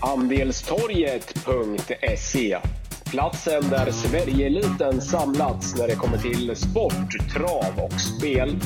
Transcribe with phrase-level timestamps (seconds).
[0.00, 2.58] Andelstorget.se
[3.10, 8.56] Platsen där Sverigeeliten samlats när det kommer till sport, trav och spel.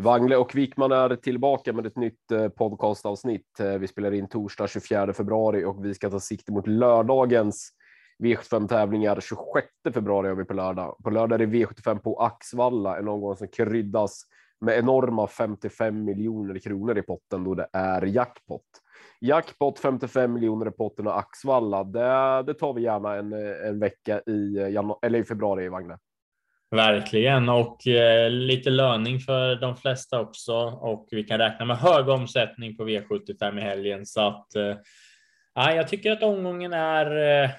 [0.00, 3.60] Wangle och Wikman är tillbaka med ett nytt eh, podcastavsnitt.
[3.60, 7.72] Eh, vi spelar in torsdag 24 februari och vi ska ta sikte mot lördagens
[8.18, 10.96] V75 tävlingar 26 februari har vi på lördag.
[11.04, 14.22] På lördag är det V75 på Axvalla, en omgång som kryddas
[14.60, 18.62] med enorma 55 miljoner kronor i potten då det är jackpot.
[19.20, 23.32] Jackpot 55 miljoner i potten och Axvalla, det, det tar vi gärna en,
[23.68, 25.98] en vecka i, januari, eller i februari i Wangle.
[26.70, 32.08] Verkligen och eh, lite löning för de flesta också och vi kan räkna med hög
[32.08, 34.76] omsättning på V75 i helgen så att eh,
[35.54, 37.50] jag tycker att omgången är eh,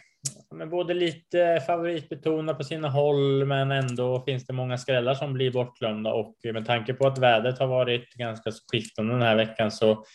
[0.56, 5.52] men både lite favoritbetonad på sina håll, men ändå finns det många skrällar som blir
[5.52, 6.14] bortglömda.
[6.14, 10.06] Och med tanke på att vädret har varit ganska skiftande den här veckan så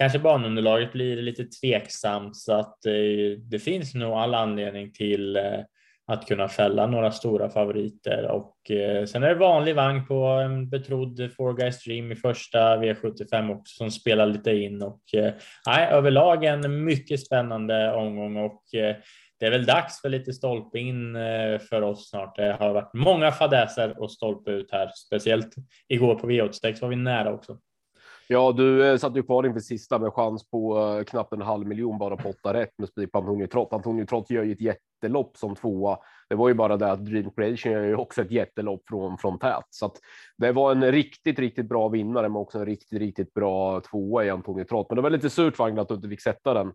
[0.00, 2.36] kanske banunderlaget blir lite tveksamt.
[2.36, 5.60] Så att eh, det finns nog all anledning till eh,
[6.06, 8.30] att kunna fälla några stora favoriter.
[8.30, 12.76] Och eh, sen är det vanlig vagn på en betrodd Four Guys Dream i första
[12.76, 14.82] V75 också som spelar lite in.
[14.82, 15.02] Och
[15.66, 18.36] nej, överlag en mycket spännande omgång.
[18.36, 18.62] Och
[19.40, 22.36] det är väl dags för lite stolpe in eh, för oss snart.
[22.36, 25.54] Det har varit många fadäser och stolpe ut här, speciellt
[25.88, 27.58] igår på V86 var vi nära också.
[28.28, 31.66] Ja, du eh, satt ju kvar inför sista med chans på eh, knappt en halv
[31.66, 33.72] miljon bara på åtta rätt med spik på Antonio Trott.
[33.72, 35.98] Antonio Trott gör ju ett jättelopp som tvåa.
[36.28, 39.38] Det var ju bara det att Dream Creation gör ju också ett jättelopp från från
[39.38, 39.96] tät så att
[40.36, 44.30] det var en riktigt, riktigt bra vinnare, men också en riktigt, riktigt bra tvåa i
[44.30, 44.86] Antonio Trott.
[44.90, 46.72] Men det var lite surt Wagner att du inte fick sätta den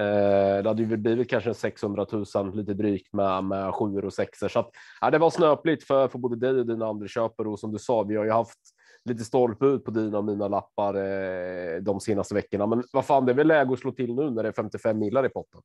[0.00, 4.48] Eh, det hade ju blivit kanske 600 000 lite drygt med, med sjuor och sexer
[4.48, 4.70] så att
[5.00, 7.78] ja, det var snöpligt för, för både dig och dina andra köpare och som du
[7.78, 8.58] sa, vi har ju haft
[9.04, 12.66] lite stolpe ut på dina och mina lappar eh, de senaste veckorna.
[12.66, 14.98] Men vad fan, det är väl läge att slå till nu när det är 55
[14.98, 15.60] millar i potten.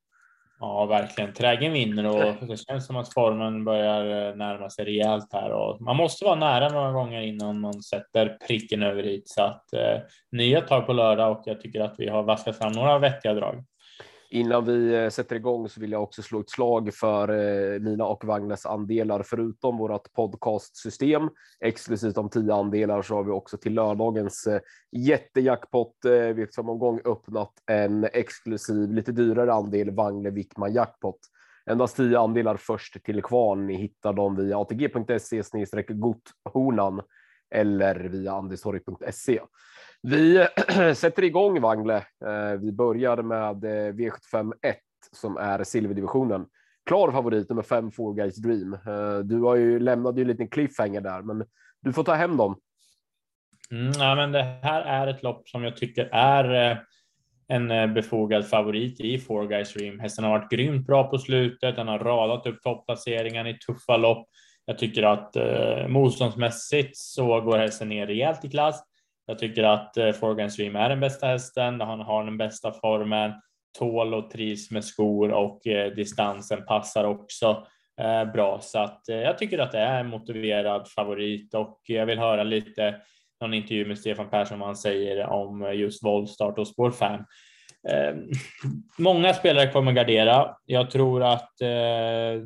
[0.59, 1.33] Ja, verkligen.
[1.33, 5.81] Trägen vinner och det känns som att formen börjar eh, närma sig rejält här och
[5.81, 10.01] man måste vara nära några gånger innan man sätter pricken över hit så att eh,
[10.31, 13.63] nya tag på lördag och jag tycker att vi har vaskat fram några vettiga drag.
[14.31, 18.05] Innan vi eh, sätter igång så vill jag också slå ett slag för eh, mina
[18.05, 19.23] och Vagnes andelar.
[19.23, 21.29] Förutom vårt podcastsystem
[21.59, 24.59] exklusivt om tio andelar så har vi också till lördagens eh,
[24.91, 25.95] jättejackpot
[26.69, 31.19] omgång öppnat en exklusiv, lite dyrare andel Wangle Wickman jackpot.
[31.69, 33.67] Endast tio andelar först till kvarn.
[33.67, 35.43] Ni hittar dem via atg.se
[35.93, 37.01] gothonan
[37.55, 39.39] eller via andistorg.se.
[40.01, 40.47] Vi
[40.95, 41.97] sätter igång Wangle.
[41.97, 44.77] Eh, vi börjar med eh, V75 1
[45.11, 46.45] som är silverdivisionen.
[46.85, 48.73] Klar favorit nummer fem, Four Guys Dream.
[48.73, 51.45] Eh, du har ju lämnat ju en liten cliffhanger där, men
[51.81, 52.55] du får ta hem dem.
[53.71, 56.77] Mm, ja, men det här är ett lopp som jag tycker är
[57.47, 59.99] en befogad favorit i Four Guys Dream.
[59.99, 61.75] Hästen har varit grymt bra på slutet.
[61.75, 64.27] Den har radat upp topplaceringen i tuffa lopp.
[64.65, 68.83] Jag tycker att eh, motståndsmässigt så går hästen ner rejält i klass.
[69.29, 71.81] Jag tycker att eh, Forgan Stream är den bästa hästen.
[71.81, 73.31] Han har den bästa formen,
[73.79, 77.67] tål och trivs med skor och eh, distansen passar också
[78.01, 78.59] eh, bra.
[78.61, 82.95] Så att jag tycker att det är en motiverad favorit och jag vill höra lite
[83.41, 87.23] någon intervju med Stefan Persson vad han säger om just voltstart och spår 5.
[87.87, 88.15] Eh,
[88.97, 90.55] många spelare kommer gardera.
[90.65, 92.41] Jag tror att eh,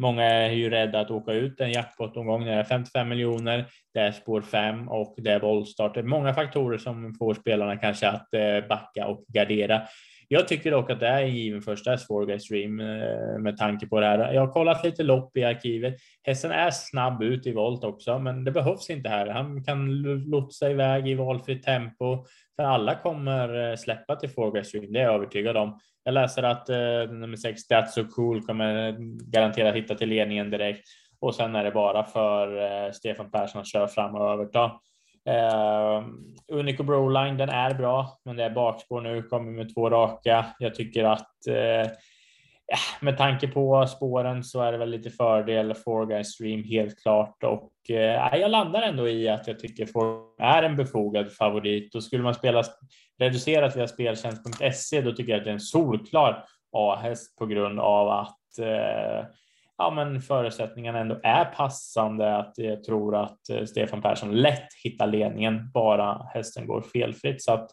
[0.00, 2.44] många är ju rädda att åka ut en jackpot-omgång.
[2.44, 5.94] Det är 55 miljoner, det är spår 5 och det är bollstart.
[5.94, 9.82] Det är många faktorer som får spelarna kanske att eh, backa och gardera.
[10.28, 12.06] Jag tycker dock att det är en given första häst
[12.40, 14.32] Stream eh, med tanke på det här.
[14.32, 15.94] Jag har kollat lite lopp i arkivet.
[16.22, 19.26] Hästen är snabb ut i volt också, men det behövs inte här.
[19.26, 22.24] Han kan lotsa iväg i valfritt tempo
[22.56, 24.30] för alla kommer eh, släppa till
[24.64, 24.92] Stream.
[24.92, 25.78] Det är jag övertygad om.
[26.04, 26.76] Jag läser att eh,
[27.10, 28.96] nummer 6, That's so cool kommer
[29.32, 30.88] garanterat hitta till ledningen direkt
[31.22, 34.64] och sen är det bara för eh, Stefan Persson att köra fram och överta.
[35.28, 36.04] Eh,
[36.52, 40.46] Unico Broline, den är bra, men det är bakspår nu, kommer med två raka.
[40.58, 41.92] Jag tycker att eh,
[43.00, 47.44] med tanke på spåren så är det väl lite fördel Four Guys Stream helt klart.
[47.44, 51.94] Och eh, jag landar ändå i att jag tycker Four är en befogad favorit.
[51.94, 52.62] Och skulle man spela
[53.18, 58.08] reducerat via speltjänst.se då tycker jag att det är en solklar A-häst på grund av
[58.08, 59.26] att eh,
[59.78, 62.36] ja, men förutsättningarna ändå är passande.
[62.36, 67.42] Att jag tror att eh, Stefan Persson lätt hittar ledningen bara hästen går felfritt.
[67.42, 67.70] Så att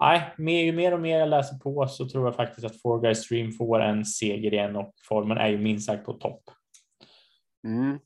[0.00, 3.00] nej, med, ju mer och mer jag läser på så tror jag faktiskt att Four
[3.00, 6.42] Guys Stream får en seger igen och formen är ju minst sagt på topp.
[7.66, 7.98] Mm.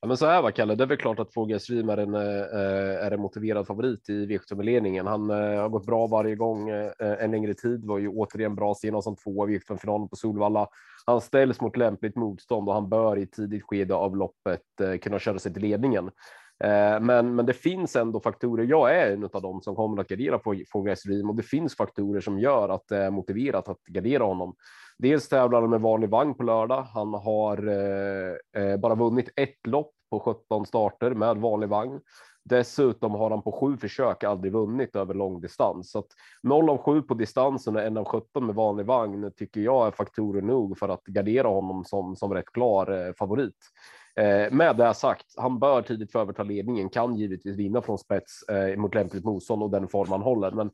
[0.00, 3.06] Ja, men så här var Kalle, det är väl klart att Fogelström är en, eh,
[3.06, 5.06] är en motiverad favorit i V75-ledningen.
[5.06, 8.74] Han eh, har gått bra varje gång eh, en längre tid, var ju återigen bra
[8.74, 10.68] senast som tvåa i V75-finalen på Solvalla.
[11.06, 14.62] Han ställs mot lämpligt motstånd och han bör i tidigt skede av loppet
[15.02, 16.10] kunna köra sig till ledningen.
[16.62, 18.64] Eh, men, men det finns ändå faktorer.
[18.64, 21.76] Jag är en av dem som kommer att gardera på Fogras Dream och det finns
[21.76, 24.54] faktorer som gör att det är motiverat att gardera honom.
[24.98, 26.82] Dels tävlar han med vanlig vagn på lördag.
[26.82, 32.00] Han har eh, eh bara vunnit ett lopp på 17 starter med vanlig vagn.
[32.44, 35.90] Dessutom har han på sju försök aldrig vunnit över långdistans.
[35.90, 36.08] Så att
[36.42, 39.90] 0 av 7 på distansen och 1 av 17 med vanlig vagn tycker jag är
[39.90, 43.56] faktorer nog för att gardera honom som, som rätt klar eh, favorit.
[44.20, 48.42] Eh, med det sagt, han bör tidigt få överta ledningen, kan givetvis vinna från spets
[48.42, 50.50] eh, mot lämpligt motstånd och den form han håller.
[50.50, 50.70] Men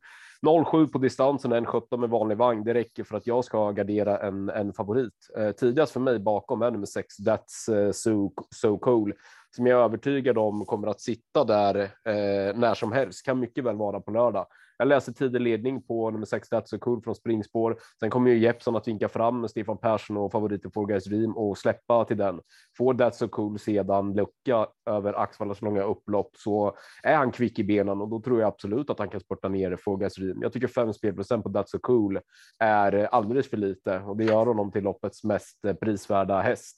[0.71, 4.49] 07 på distansen, 1.17 med vanlig vagn, det räcker för att jag ska gardera en,
[4.49, 5.31] en favorit.
[5.37, 9.15] Eh, tidigast för mig bakom är nummer 6, That's uh, so, so cool,
[9.57, 11.75] som jag är övertygad om kommer att sitta där
[12.05, 14.47] eh, när som helst, kan mycket väl vara på lördag.
[14.81, 17.79] Jag läser tidig ledning på nummer 6 That's so cool från springspår.
[18.01, 21.37] Sen kommer ju Jeppson att vinka fram med Stefan Persson och favoriten Four Guys Dream
[21.37, 22.41] och släppa till den.
[22.77, 27.65] Får That's so cool sedan lucka över Axvallas långa upplopp så är han kvick i
[27.65, 30.43] benen och då tror jag absolut att han kan spurta ner Four Guys Dream.
[30.43, 32.21] Jag tycker fem spelprocent på That's so cool
[32.59, 36.77] är alldeles för lite och det gör honom till loppets mest eh, prisvärda häst.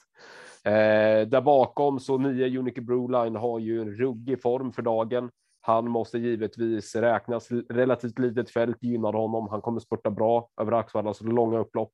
[0.65, 5.31] Eh, där bakom så nio Unique Broline har ju en ruggig form för dagen.
[5.61, 7.49] Han måste givetvis räknas.
[7.69, 9.49] Relativt litet fält gynnar honom.
[9.49, 11.93] Han kommer spurta bra över Axvallas långa upplopp.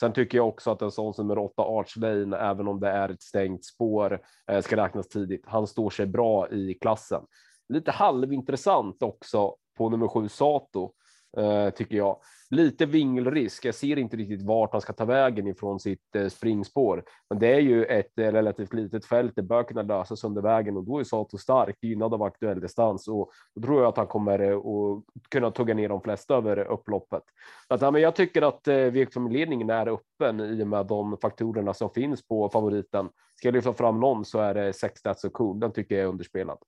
[0.00, 2.88] Sen tycker jag också att en sån som nummer åtta Arch Lane, även om det
[2.88, 4.20] är ett stängt spår,
[4.50, 5.44] eh, ska räknas tidigt.
[5.46, 7.22] Han står sig bra i klassen.
[7.68, 10.92] Lite halvintressant också på nummer sju Sato
[11.36, 12.16] Eh, tycker jag.
[12.50, 13.64] Lite vingelrisk.
[13.64, 17.54] Jag ser inte riktigt vart han ska ta vägen ifrån sitt eh, springspår, men det
[17.54, 19.32] är ju ett eh, relativt litet fält.
[19.36, 23.08] Det bör kunna lösas under vägen och då är Sato stark, gynnad av aktuell distans
[23.08, 27.22] och då tror jag att han kommer att kunna tugga ner de flesta över upploppet.
[27.68, 31.74] Att, ja, men jag tycker att eh, ledningen är öppen i och med de faktorerna
[31.74, 33.08] som finns på favoriten.
[33.34, 35.60] Ska jag lyfta fram någon så är det sex That's so cool.
[35.60, 36.58] Den tycker jag är underspelad.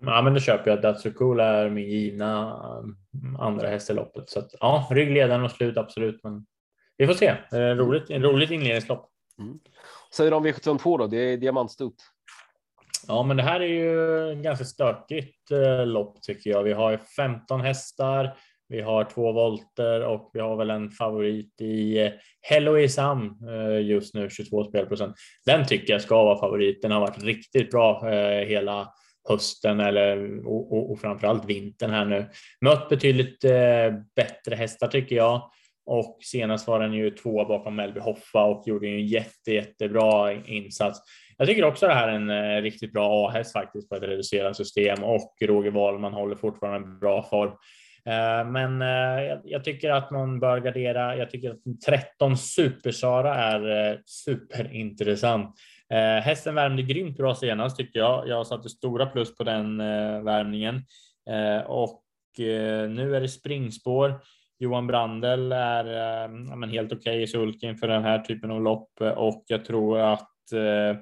[0.00, 1.14] Ja, men det köper jag.
[1.14, 2.60] Cool är min givna
[3.22, 4.30] mm, andra häst i loppet.
[4.30, 6.20] Så att, ja, ryggledaren och slut absolut.
[6.24, 6.46] Men
[6.96, 7.34] vi får se.
[7.52, 9.10] Roligt, en roligt inledningslopp.
[9.38, 9.58] Mm.
[10.14, 11.06] Säger de V72 då?
[11.06, 11.94] Det är diamantstot.
[13.08, 16.62] Ja, men det här är ju ganska stökigt eh, lopp tycker jag.
[16.62, 18.36] Vi har 15 hästar.
[18.68, 23.86] Vi har två volter och vi har väl en favorit i eh, Hello Isam eh,
[23.86, 25.16] just nu 22 spelprocent.
[25.46, 26.82] Den tycker jag ska vara favorit.
[26.82, 28.92] Den har varit riktigt bra eh, hela
[29.28, 32.26] hösten eller och, och, och framförallt vintern här nu.
[32.60, 35.50] Mött betydligt eh, bättre hästar tycker jag
[35.86, 41.00] och senast var den ju två bakom Melby Hoffa och gjorde en jätte, jättebra insats.
[41.38, 44.56] Jag tycker också det här är en eh, riktigt bra A-häst faktiskt på ett reducerat
[44.56, 47.50] system och Roger Wahlman håller fortfarande en bra form.
[48.06, 51.16] Eh, men eh, jag tycker att man bör gardera.
[51.16, 55.54] Jag tycker att 13 Supersara är eh, superintressant.
[55.92, 58.28] Eh, hästen värmde grymt bra senast tycker jag.
[58.28, 60.82] Jag satte stora plus på den eh, värmningen
[61.30, 62.02] eh, och
[62.38, 64.20] eh, nu är det springspår.
[64.58, 68.62] Johan Brandel är eh, ja, helt okej okay i sulken för den här typen av
[68.62, 71.00] lopp och jag tror att eh,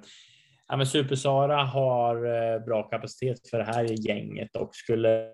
[0.68, 5.28] ja, men Super-Sara har eh, bra kapacitet för det här gänget och skulle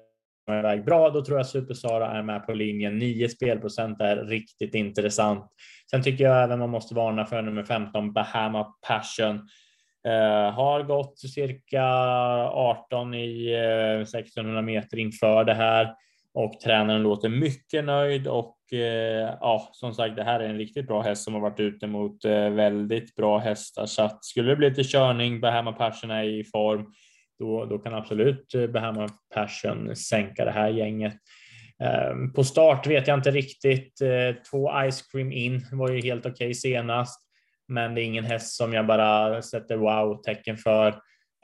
[0.58, 2.98] iväg bra, då tror jag Supersara är med på linjen.
[2.98, 5.46] 9 spelprocent är riktigt intressant.
[5.90, 9.48] Sen tycker jag även man måste varna för nummer 15 Bahama Passion.
[10.06, 15.94] Eh, har gått cirka 18 i eh, 1600 meter inför det här
[16.34, 20.86] och tränaren låter mycket nöjd och eh, ja, som sagt, det här är en riktigt
[20.86, 23.86] bra häst som har varit ute mot eh, väldigt bra hästar.
[23.86, 26.92] Så att skulle det bli lite körning, Bahama Passion är i form,
[27.40, 31.14] då, då kan absolut eh, Bahama Passion sänka det här gänget.
[31.82, 34.00] Ehm, på start vet jag inte riktigt.
[34.00, 37.20] Eh, två Ice Cream In var ju helt okej okay senast,
[37.68, 40.94] men det är ingen häst som jag bara sätter wow tecken för.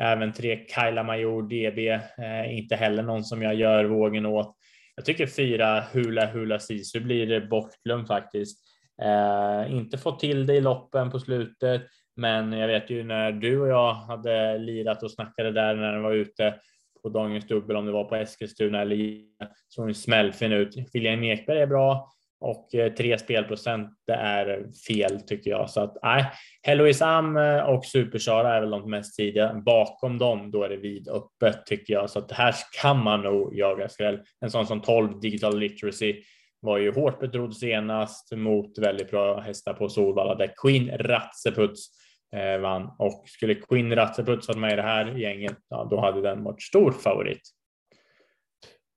[0.03, 4.57] Även tre Kaila Major DB, eh, inte heller någon som jag gör vågen åt.
[4.97, 8.59] Jag tycker fyra Hula Hula Sisu blir bortglömd faktiskt.
[9.03, 11.83] Eh, inte fått till det i loppen på slutet,
[12.17, 16.03] men jag vet ju när du och jag hade lirat och snackade där när den
[16.03, 16.55] var ute
[17.03, 19.21] på dagens dubbel, om det var på Eskilstuna eller
[19.69, 20.75] såg hon smällfin ut.
[20.93, 25.71] William Ekberg är bra och eh, tre spelprocent, det är fel tycker jag.
[25.71, 26.25] Så att nej,
[26.63, 29.55] Heloise Am eh, och Supersara är väl de mest tidiga.
[29.55, 32.11] Bakom dem, då är det vidöppet tycker jag.
[32.11, 34.21] Så att här kan man nog jaga skräll.
[34.41, 36.23] En sån som 12 Digital Literacy
[36.61, 41.89] var ju hårt betrodd senast mot väldigt bra hästar på Solvalla där Queen Ratseputs
[42.37, 46.21] eh, vann och skulle Queen Ratseputs varit med i det här gänget, ja, då hade
[46.21, 47.43] den varit stor favorit.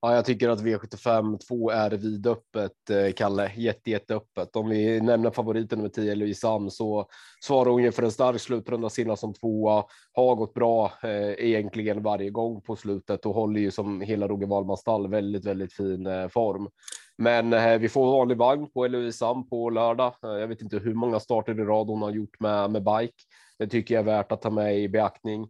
[0.02, 3.52] Ja, jag tycker att V75 2 är vidöppet, eh, Kalle.
[3.56, 4.56] Jätte, jätteöppet.
[4.56, 7.06] Om vi nämner favoriten nummer 10, Louise Am, så
[7.40, 9.84] svarar hon ju för en stark slutrunda senast som tvåa.
[10.12, 14.46] Har gått bra eh, egentligen varje gång på slutet och håller ju som hela Roger
[14.46, 16.68] Wahlmans stall väldigt, väldigt fin eh, form.
[17.20, 20.14] Men eh, vi får vanlig vagn på Eloisam på lördag.
[20.24, 23.22] Eh, jag vet inte hur många starter i rad hon har gjort med, med bike.
[23.58, 25.42] Det tycker jag är värt att ta med i beaktning.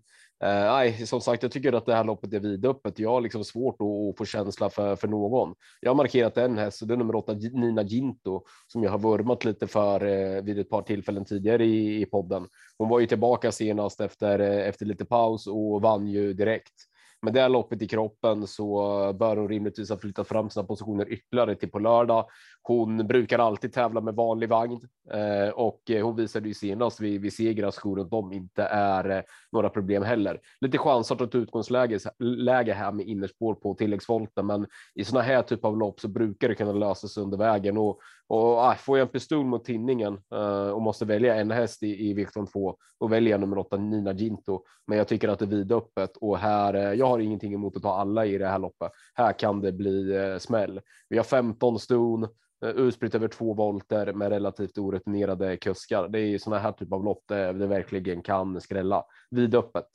[0.44, 2.98] Eh, nej, som sagt, jag tycker att det här loppet är vidöppet.
[2.98, 5.54] Jag har liksom svårt att, få känsla för, för någon.
[5.80, 9.44] Jag har markerat en häst, det är nummer åtta, Nina Ginto, som jag har vurmat
[9.44, 12.46] lite för eh, vid ett par tillfällen tidigare i, i podden.
[12.78, 16.89] Hon var ju tillbaka senast efter, efter lite paus och vann ju direkt
[17.22, 18.66] med det loppet i kroppen så
[19.12, 22.26] bör hon rimligtvis ha flyttat fram sina positioner ytterligare till på lördag.
[22.62, 24.80] Hon brukar alltid tävla med vanlig vagn
[25.12, 29.10] eh, och hon visade ju senast vid, vid seger att skor runt om inte är
[29.10, 29.22] eh,
[29.52, 30.40] några problem heller.
[30.60, 35.78] Lite chansartat utgångsläge läge här med innerspår på tilläggsvolten, men i sådana här typ av
[35.78, 38.00] lopp så brukar det kunna lösa sig under vägen och,
[38.30, 42.10] och äh, får jag en pistol mot tinningen uh, och måste välja en häst i,
[42.10, 44.64] i Victor 2, då väljer jag nummer åtta Nina Ginto.
[44.86, 46.76] Men jag tycker att det är vidöppet och här.
[46.76, 48.92] Uh, jag har ingenting emot att ta alla i det här loppet.
[49.14, 50.80] Här kan det bli uh, smäll.
[51.08, 52.28] Vi har 15 ston
[52.62, 56.08] utspritt över två volter med relativt orutinerade kuskar.
[56.08, 59.86] Det är sådana här typ av lopp där det verkligen kan skrälla vidöppet.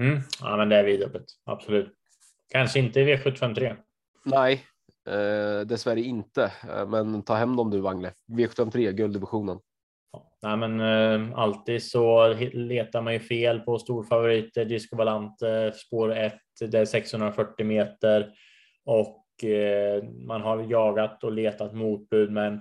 [0.00, 0.20] Mm.
[0.40, 1.24] Ja, men det är vidöppet.
[1.44, 1.94] Absolut.
[2.48, 3.76] Kanske inte i V753.
[4.24, 4.64] Nej,
[5.08, 8.12] Eh, dessvärre inte, eh, men ta hem dem du Wangle.
[8.32, 9.58] V73 gulddivisionen.
[10.42, 14.64] nej, men eh, alltid så letar man ju fel på storfavoriter.
[14.64, 18.32] Disco Valante spår 1, det är 640 meter
[18.84, 22.60] och eh, man har jagat och letat motbud, men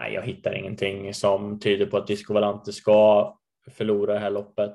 [0.00, 3.34] nej, jag hittar ingenting som tyder på att Disco Valante ska
[3.70, 4.70] förlora det här loppet.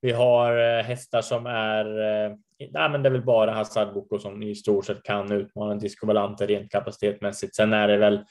[0.00, 4.18] Vi har eh, hästar som är eh, nej, men det är väl bara Hazard Boko
[4.18, 7.54] som i stort sett kan utmana Disco Valante rent kapacitetmässigt.
[7.54, 8.24] Sen är det väl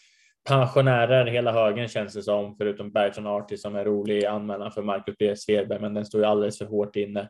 [0.48, 5.16] pensionärer hela högen känns det som, förutom Bergson Arti som är rolig anmälan för Marcus
[5.20, 5.36] B.
[5.36, 7.30] Svedberg, men den står ju alldeles för hårt inne.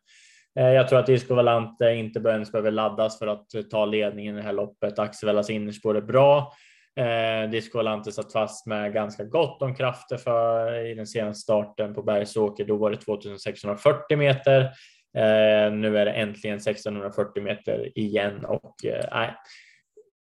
[0.59, 4.35] Eh, jag tror att Disco Valante eh, inte ens behöver laddas för att ta ledningen
[4.35, 4.99] i det här loppet.
[4.99, 6.53] Axevallas innerspår är bra.
[6.95, 11.93] Eh, Disco Valante satt fast med ganska gott om krafter för i den senaste starten
[11.93, 12.65] på Bergsåker.
[12.65, 14.69] Då var det 2640 meter.
[15.17, 19.29] Eh, nu är det äntligen 1640 meter igen och eh,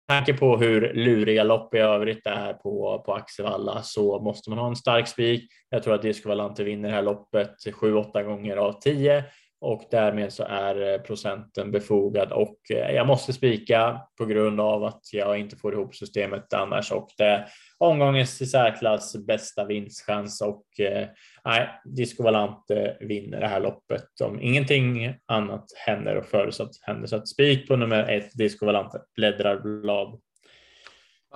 [0.07, 4.59] tanke på hur luriga lopp i övrigt det är på, på Axevalla så måste man
[4.59, 5.51] ha en stark spik.
[5.69, 9.23] Jag tror att Disco Valante vinner det här loppet 7-8 gånger av 10
[9.65, 12.31] och därmed så är eh, procenten befogad.
[12.31, 16.91] Och eh, jag måste spika på grund av att jag inte får ihop systemet annars.
[16.91, 20.41] Och det är omgångens i särklass bästa vinstchans.
[20.41, 21.07] Och eh,
[21.45, 27.07] nej, Disco Valante vinner det här loppet om ingenting annat händer och förutsatt händer.
[27.07, 30.19] Så att spik på nummer ett Disco Valante bläddrar blad.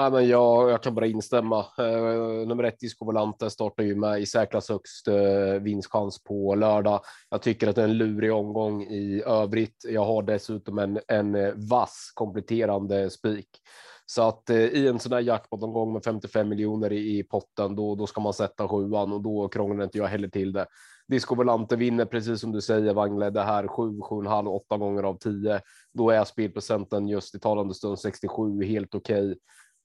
[0.01, 1.59] Ja, men jag, jag kan bara instämma.
[1.59, 7.01] Uh, nummer ett Disco Volante startar ju med i särklass högst uh, vinstchans på lördag.
[7.29, 9.85] Jag tycker att det är en lurig omgång i övrigt.
[9.89, 13.47] Jag har dessutom en, en eh, vass kompletterande spik.
[14.05, 17.95] Så att uh, i en sån här jackpot-omgång med 55 miljoner i, i potten, då,
[17.95, 20.65] då ska man sätta sjuan och då krånglar inte jag heller till det.
[21.07, 25.17] Disco Volante vinner precis som du säger Wangle, det här 7, 7,5, 8 gånger av
[25.17, 25.61] 10.
[25.93, 29.25] Då är spelprocenten just i talande stund 67 helt okej.
[29.25, 29.35] Okay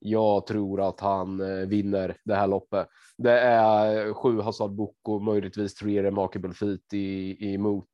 [0.06, 2.88] jag tror att han eh, vinner det här loppet.
[3.18, 7.88] Det är sju Hazard Boko, möjligtvis tre Remarkable Feet i, emot.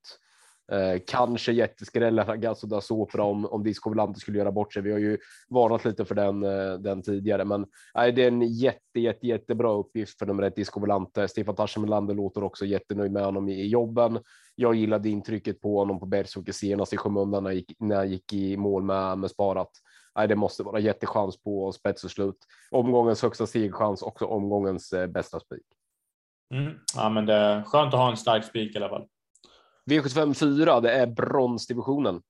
[0.73, 4.83] Eh, kanske jätteskrällen Agasso da Sopra om, om Disco Volante skulle göra bort sig.
[4.83, 8.43] Vi har ju varnat lite för den, eh, den tidigare, men nej, det är en
[8.43, 11.29] jätte, jätte, jättebra uppgift för nummer ett Disco Volante.
[11.29, 14.19] Stefan Taschemelander låter också jättenöjd med honom i, i jobben.
[14.55, 18.57] Jag gillade intrycket på honom på Bergsåker senast i skymundan när, när han gick i
[18.57, 19.71] mål med, med sparat
[20.17, 22.37] nej, det måste vara jättechans på spets och slut.
[22.71, 25.63] Omgångens högsta stegchans, också omgångens eh, bästa spik.
[26.55, 26.79] Mm.
[26.97, 29.07] Ja, men det är skönt att ha en stark spik i alla fall.
[29.91, 32.23] V75 4, det är bronsdivisionen.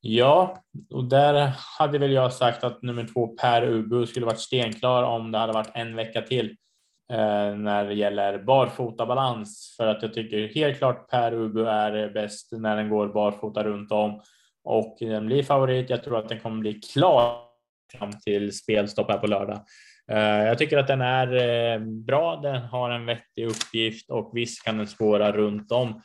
[0.00, 5.02] Ja, och där hade väl jag sagt att nummer två Per Ubu skulle varit stenklar
[5.02, 6.56] om det hade varit en vecka till
[7.10, 12.10] eh, när det gäller barfota balans för att jag tycker helt klart Per Ubu är
[12.10, 14.20] bäst när den går barfota runt om
[14.68, 15.90] och den blir favorit.
[15.90, 17.38] Jag tror att den kommer bli klar
[17.98, 19.60] fram till spelstopp här på lördag.
[20.10, 22.36] Eh, jag tycker att den är eh, bra.
[22.36, 26.02] Den har en vettig uppgift och visst kan den spåra runt om.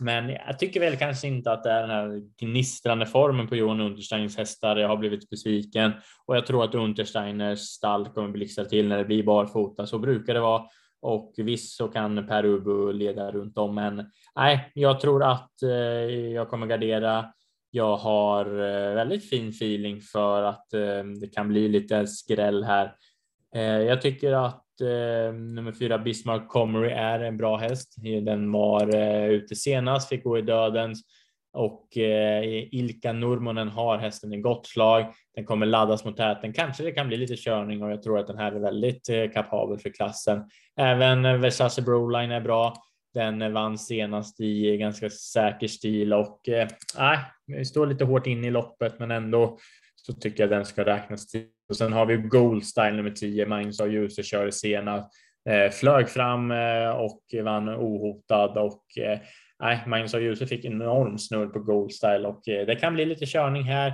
[0.00, 3.80] Men jag tycker väl kanske inte att det är den här gnistrande formen på Johan
[3.80, 4.76] Untersteins hästar.
[4.76, 5.92] Jag har blivit besviken
[6.26, 9.86] och jag tror att Untersteiners stall kommer blixtra till när det blir barfota.
[9.86, 10.62] Så brukar det vara
[11.02, 15.70] och visst så kan Per Ubu leda runt om, men nej, jag tror att eh,
[16.34, 17.32] jag kommer gardera.
[17.74, 22.94] Jag har eh, väldigt fin feeling för att eh, det kan bli lite skräll här.
[23.54, 24.58] Eh, jag tycker att
[25.32, 27.94] nummer fyra Bismarck Comery är en bra häst.
[28.22, 28.96] Den var
[29.28, 31.04] ute senast, fick gå i dödens
[31.52, 35.14] och eh, Ilka Nurmonen har hästen i gott slag.
[35.34, 36.52] Den kommer laddas mot täten.
[36.52, 39.30] Kanske det kan bli lite körning och jag tror att den här är väldigt eh,
[39.34, 40.44] kapabel för klassen.
[40.76, 42.74] Även Versace Broline är bra.
[43.14, 46.68] Den vann senast i ganska säker stil och eh,
[47.64, 49.58] står lite hårt in i loppet, men ändå
[49.96, 51.46] så tycker jag den ska räknas till.
[51.68, 53.46] Och sen har vi Goldstyle nummer 10.
[53.46, 53.86] Magnus A.
[53.86, 55.08] Djuse körde senast.
[55.48, 59.18] Eh, flög fram eh, och vann ohotad och eh,
[59.86, 63.62] Magnus och Djuse fick enorm snurr på Goldstyle och eh, det kan bli lite körning
[63.62, 63.92] här.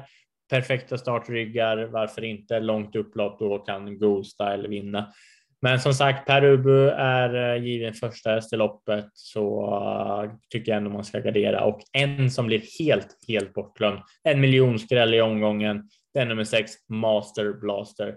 [0.50, 2.60] Perfekta startryggar, varför inte?
[2.60, 5.12] Långt upplopp, då kan Goldstyle vinna.
[5.62, 10.72] Men som sagt, Per Ubu är eh, given första häst i loppet så eh, tycker
[10.72, 13.98] jag ändå man ska gardera och en som blir helt, helt bortglömd.
[14.22, 15.88] En miljonskräll i omgången.
[16.14, 18.08] Den nummer sex, Master Blaster.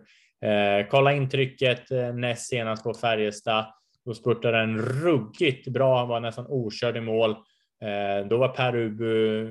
[0.45, 3.65] Eh, kolla intrycket eh, näst senast på Färjestad.
[4.05, 7.31] Då spurtade den ruggigt bra, han var nästan okörd i mål.
[7.81, 9.47] Eh, då var Per Ubu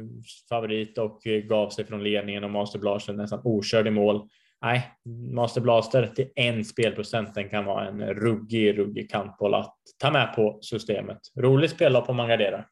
[0.48, 4.28] favorit och eh, gav sig från ledningen och Master Blaster nästan okörd i mål.
[4.62, 4.90] Nej,
[5.34, 10.34] Master Blaster till en spelprocent, den kan vara en ruggig, ruggig kantboll att ta med
[10.34, 11.18] på systemet.
[11.38, 12.66] Roligt spel om man garderar.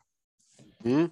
[0.84, 1.08] Mm.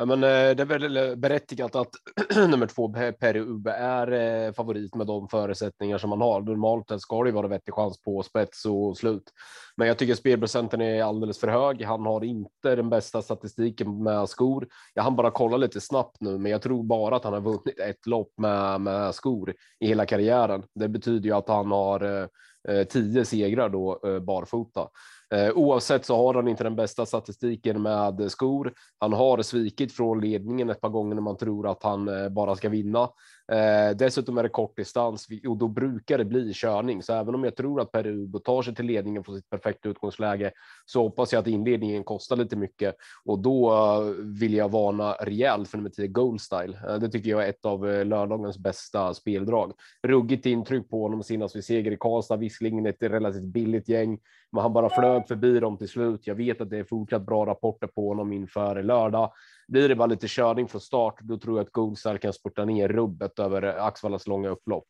[0.00, 1.90] Ja, men eh, det är väl eh, berättigat att
[2.36, 6.40] nummer två Perry Ube är eh, favorit med de förutsättningar som man har.
[6.40, 9.32] Normalt ska det vara vettig chans på spets och slut,
[9.76, 11.82] men jag tycker spelprocenten är alldeles för hög.
[11.84, 14.68] Han har inte den bästa statistiken med skor.
[14.94, 17.78] Jag hann bara kolla lite snabbt nu, men jag tror bara att han har vunnit
[17.78, 20.62] ett lopp med, med skor i hela karriären.
[20.74, 22.28] Det betyder ju att han har
[22.68, 24.88] Eh, tio segrar då eh, barfota.
[25.34, 28.72] Eh, oavsett så har han inte den bästa statistiken med skor.
[28.98, 32.68] Han har svikit från ledningen ett par gånger när man tror att han bara ska
[32.68, 33.08] vinna.
[33.52, 37.02] Eh, dessutom är det kort distans och då brukar det bli körning.
[37.02, 40.52] Så även om jag tror att Peru tar sig till ledningen från sitt perfekta utgångsläge
[40.86, 44.00] så hoppas jag att inledningen kostar lite mycket och då eh,
[44.40, 46.78] vill jag varna rejält för nummer 10 Goldstyle.
[46.88, 49.72] Eh, Det tycker jag är ett av eh, lördagens bästa speldrag.
[50.02, 54.18] Ruggigt intryck på honom senast vid seger i Karlstad, visserligen ett relativt billigt gäng,
[54.52, 56.26] men han bara flög förbi dem till slut.
[56.26, 59.32] Jag vet att det är fortsatt bra rapporter på honom inför lördag.
[59.68, 62.88] Blir det bara lite körning från start, då tror jag att Goldstar kan spurta ner
[62.88, 64.86] rubbet över Axvallas långa upplopp.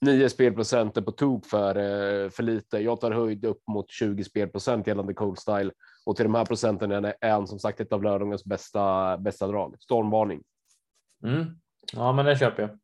[0.00, 2.78] Nio spelprocent på tok för, eh, för lite.
[2.78, 5.70] Jag tar höjd upp mot 20 spelprocent gällande Cold Style
[6.06, 9.76] och till de här procenten är han som sagt ett av lördagens bästa, bästa drag.
[9.80, 10.42] Stormvarning.
[11.24, 11.46] Mm.
[11.92, 12.78] Ja, men det köper jag.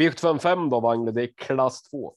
[0.00, 2.14] V755 då, Wangle, det är klass 2.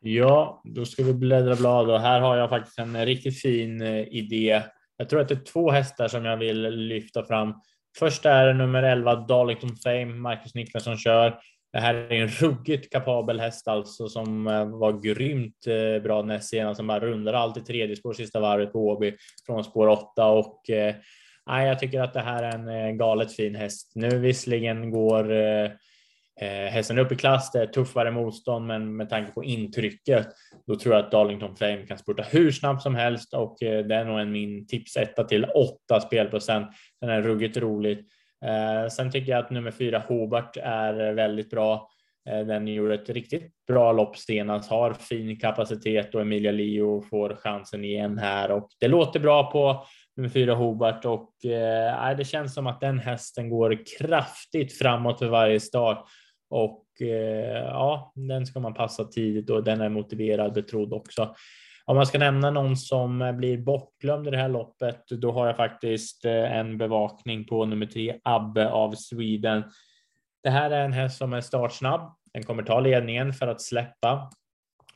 [0.00, 4.08] Ja, då ska vi bläddra blad och här har jag faktiskt en riktigt fin eh,
[4.08, 4.62] idé.
[4.96, 7.54] Jag tror att det är två hästar som jag vill lyfta fram.
[7.98, 11.38] Först är nummer 11 Darlington Fame, Marcus Niklasson kör.
[11.72, 16.48] Det här är en ruggigt kapabel häst alltså som eh, var grymt eh, bra näst
[16.48, 20.26] senast som bara rundade allt i tredje spår sista varvet på Åby från spår 8
[20.26, 20.94] och eh,
[21.46, 23.92] jag tycker att det här är en eh, galet fin häst.
[23.94, 25.70] Nu visserligen går Eh,
[26.40, 30.28] Eh, hästen är uppe i klass, det är tuffare motstånd, men med tanke på intrycket,
[30.66, 33.94] då tror jag att Darlington Flame kan spurta hur snabbt som helst och eh, det
[33.94, 35.44] är nog en min tipsetta till
[35.88, 36.68] 8 spelprocent.
[37.00, 38.08] Den är ruggigt roligt.
[38.44, 41.88] Eh, sen tycker jag att nummer fyra Hobart är väldigt bra.
[42.30, 47.36] Eh, den gjorde ett riktigt bra lopp senast, har fin kapacitet och Emilia Leo får
[47.36, 52.54] chansen igen här och det låter bra på nummer fyra Hobart och eh, det känns
[52.54, 56.08] som att den hästen går kraftigt framåt för varje start
[56.54, 61.34] och eh, ja, den ska man passa tidigt och den är motiverad, betrodd också.
[61.84, 65.46] Om man ska nämna någon som eh, blir bortglömd i det här loppet, då har
[65.46, 69.64] jag faktiskt eh, en bevakning på nummer tre, Abbe av Sweden.
[70.42, 72.14] Det här är en häst som är startsnabb.
[72.32, 74.30] Den kommer ta ledningen för att släppa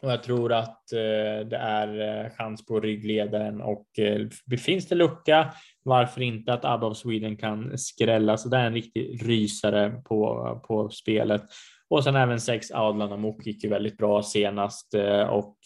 [0.02, 4.94] och jag tror att eh, det är eh, chans på ryggledaren och eh, finns det
[4.94, 8.36] lucka, varför inte att Abba of Sweden kan skrälla?
[8.36, 11.42] Så det är en riktig rysare på, på spelet.
[11.88, 14.94] Och sen även sex Adlan Amok gick ju väldigt bra senast
[15.28, 15.56] och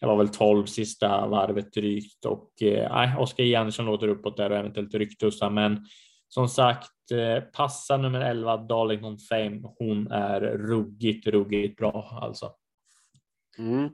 [0.00, 4.50] det var väl 12 sista varvet drygt och nej, Oskar J Andersson låter uppåt där
[4.50, 5.86] och eventuellt Ryktussa, men
[6.28, 6.92] som sagt,
[7.56, 9.60] passa nummer 11 Darlington Fame.
[9.78, 12.52] Hon är ruggigt, ruggigt bra alltså.
[13.58, 13.88] Mm.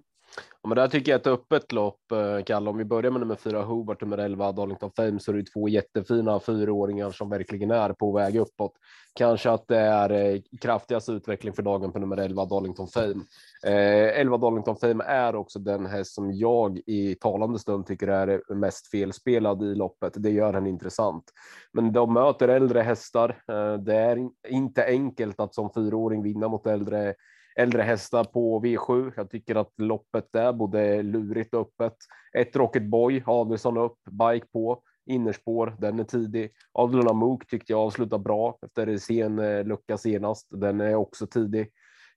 [0.63, 2.71] Ja, men där tycker jag ett öppet lopp, eh, Kalle.
[2.71, 5.69] Om vi börjar med nummer fyra, Hobart, nummer 11, Darlington Fame, så är det två
[5.69, 8.73] jättefina fyraåringar som verkligen är på väg uppåt.
[9.15, 13.25] Kanske att det är eh, kraftigast utveckling för dagen på nummer 11, Darlington Fame.
[13.67, 18.55] Eh, 11 Darlington Fame är också den häst som jag i talande stund tycker är
[18.55, 20.13] mest felspelad i loppet.
[20.17, 21.25] Det gör den intressant.
[21.73, 23.43] Men de möter äldre hästar.
[23.49, 27.15] Eh, det är inte enkelt att som fyraåring vinna mot äldre
[27.57, 29.13] äldre hästar på V7.
[29.17, 31.97] Jag tycker att loppet är både lurigt och öppet.
[32.39, 36.51] Ett Rocket Boy, Adelsson upp, bike på, innerspår, den är tidig.
[36.73, 40.47] Adluna Mook tyckte jag avslutade bra efter sen eh, lucka senast.
[40.51, 41.71] Den är också tidig.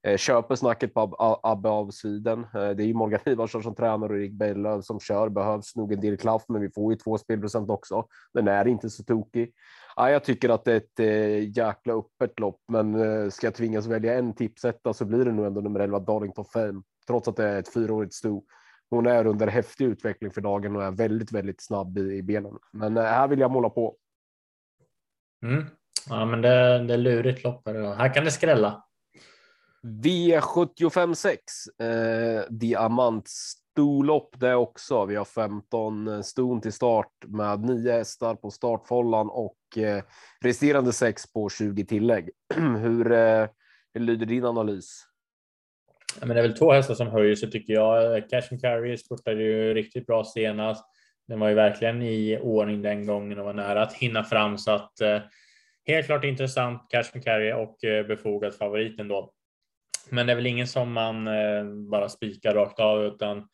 [0.07, 2.39] Eh, Köper snacket på Abbe av Sweden.
[2.39, 5.29] Eh, det är ju Morgan Ivarsson som tränar och Erik Berglöf som kör.
[5.29, 8.07] Behövs nog en del klaff, men vi får ju två spelprocent också.
[8.33, 9.53] Den är inte så tokig.
[9.95, 13.87] Ja, jag tycker att det är ett eh, jäkla öppet lopp, men ska jag tvingas
[13.87, 17.43] välja en tipsetta så blir det nog ändå nummer 11 Darlington Fame, trots att det
[17.43, 18.43] är ett fyraårigt sto.
[18.89, 22.57] Hon är under häftig utveckling för dagen och är väldigt, väldigt snabb i, i benen.
[22.71, 23.95] Men här vill jag måla på.
[25.45, 25.65] Mm.
[26.09, 27.67] Ja, men det, det är lurigt lopp.
[27.67, 28.86] Här kan det skrälla.
[29.87, 31.41] V75 6,
[31.81, 35.05] eh, diamantstolopp det också.
[35.05, 40.03] Vi har 15 eh, ston till start med nio hästar på startfållan och eh,
[40.41, 42.29] resterande sex på 20 tillägg.
[42.55, 43.47] hur, eh,
[43.93, 45.03] hur lyder din analys?
[46.19, 48.29] Ja, men det är väl två hästar som höjer sig tycker jag.
[48.29, 50.85] Cash and Carry spurtade ju riktigt bra senast.
[51.27, 54.71] Den var ju verkligen i ordning den gången och var nära att hinna fram så
[54.71, 55.19] att eh,
[55.85, 59.33] helt klart intressant Cash and Carry och eh, befogad favorit ändå.
[60.09, 63.47] Men det är väl ingen som man eh, bara spikar rakt av utan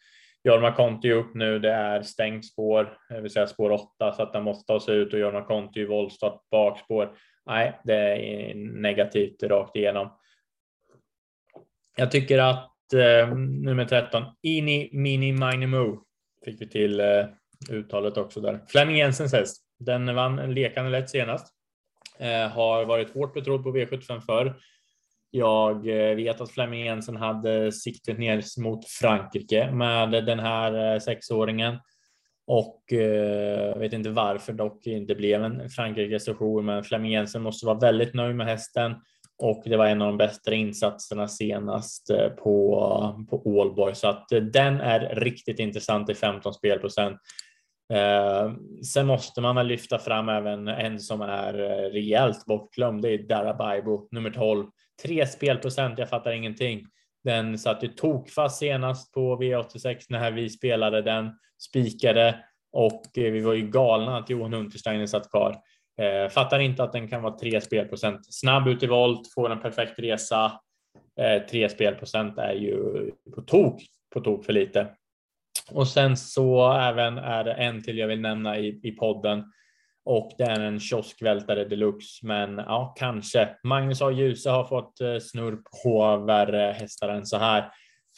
[0.44, 1.60] Jorma Conti upp nu.
[1.60, 4.96] Det är stängt spår, det vill säga spår 8 så att den måste ta sig
[4.96, 7.18] ut och Jorma Conti i voltstart bakspår.
[7.46, 10.20] Nej, det är negativt rakt igenom.
[11.96, 16.04] Jag tycker att eh, nummer 13, Ini Mini Minimo,
[16.46, 17.26] fick vi till eh,
[17.70, 18.60] uttalet också där.
[18.68, 19.64] Flemming Jensens häst.
[19.80, 21.54] Den vann lekande lätt senast.
[22.20, 24.56] Eh, har varit hårt betrodd på V75 förr.
[25.36, 31.00] Jag eh, vet att Flemming Jensen hade siktet ner mot Frankrike med den här eh,
[31.00, 31.78] sexåringen
[32.48, 37.80] och jag vet inte varför dock inte blev en Frankrike-session, men Flemming Jensen måste vara
[37.80, 38.96] väldigt nöjd med hästen
[39.38, 42.08] och det var en av de bästa insatserna senast
[42.44, 47.18] på, på Ålborg så att den är riktigt intressant i 15 spelprocent.
[47.94, 48.54] Eh,
[48.94, 51.54] sen måste man väl lyfta fram även en som är
[51.92, 53.02] rejält bortglömd.
[53.02, 54.66] Det är Darabaibo nummer 12
[55.02, 56.86] Tre spelprocent, jag fattar ingenting.
[57.24, 62.40] Den satt ju tokfast senast på V86 när vi spelade den, spikade
[62.72, 65.58] och eh, vi var ju galna att Johan Untersteiner satt kvar.
[65.98, 68.34] Eh, fattar inte att den kan vara tre spelprocent.
[68.34, 70.52] Snabb ut i volt, får en perfekt resa.
[71.20, 72.76] Eh, tre spelprocent är ju
[73.36, 73.82] på tok,
[74.14, 74.88] på tok för lite.
[75.72, 79.44] Och sen så även är det en till jag vill nämna i, i podden
[80.06, 82.26] och det är en kioskvältare deluxe.
[82.28, 83.50] Men ja, kanske.
[83.64, 84.12] Magnus A.
[84.12, 87.72] Djuse har fått eh, snurr på värre hästar än så här.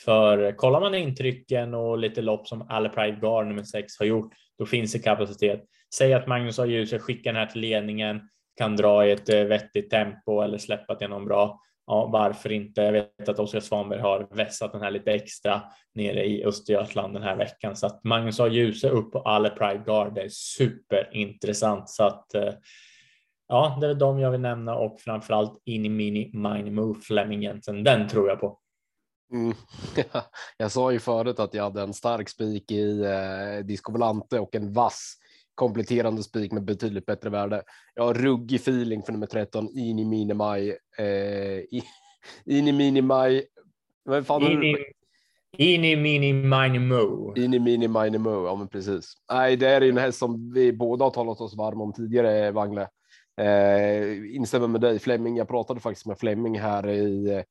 [0.06, 4.66] För kollar man intrycken och lite lopp som Pride Gar nummer 6 har gjort, då
[4.66, 5.64] finns det kapacitet.
[5.96, 6.66] Säg att Magnus A.
[6.66, 8.22] Djuse skickar den här till ledningen,
[8.58, 12.82] kan dra i ett eh, vettigt tempo eller släppa till någon bra ja, varför inte?
[12.82, 15.62] Jag vet att Oskar Svanberg har vässat den här lite extra
[15.94, 19.84] nere i Östergötland den här veckan så att Magnus har Djuse upp på alle Pride
[19.86, 20.16] Guard.
[20.16, 22.54] Det är superintressant så att eh,
[23.48, 27.44] ja, det är de jag vill nämna och framförallt in i Mini Mine Move Flemming
[27.44, 27.84] Jensen.
[27.84, 28.60] Den tror jag på.
[29.34, 29.54] Mm.
[30.58, 34.56] jag sa ju förut att jag hade en stark spik i eh, Disco Volante och
[34.56, 35.18] en vass
[35.56, 37.64] kompletterande spik med betydligt bättre värde.
[37.96, 40.70] Jag har ruggig feeling för nummer 13, Ini Minimaj.
[40.98, 41.82] Eh,
[42.46, 43.44] Ini Minimaj.
[44.06, 44.76] Vad fan Ini,
[45.58, 47.34] Ini Mini Minimo.
[47.38, 49.14] Ini Mini Minimo, ja men precis.
[49.32, 52.88] Nej, det är en häst som vi båda har talat oss varma om tidigare, Wangle.
[53.42, 55.38] Eh, instämmer med dig, Flemming.
[55.38, 57.44] Jag pratade faktiskt med Flemming här i eh,